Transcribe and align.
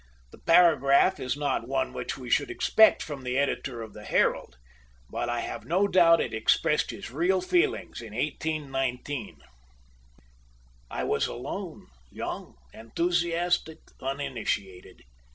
The 0.31 0.39
paragraph 0.39 1.19
is 1.19 1.37
not 1.37 1.67
one 1.67 1.93
which 1.93 2.17
we 2.17 2.27
should 2.27 2.49
expect 2.49 3.03
from 3.03 3.21
the 3.21 3.37
editor 3.37 3.83
of 3.83 3.93
the 3.93 4.03
"Herald," 4.03 4.57
but 5.11 5.29
I 5.29 5.41
have 5.41 5.63
no 5.63 5.87
doubt 5.87 6.19
it 6.19 6.33
expressed 6.33 6.89
his 6.89 7.11
real 7.11 7.39
feelings 7.39 8.01
in 8.01 8.15
1819. 8.15 9.41
"I 10.89 11.03
was 11.03 11.27
alone, 11.27 11.85
young, 12.11 12.55
enthusiastic, 12.73 13.77
uninitiated. 14.01 15.03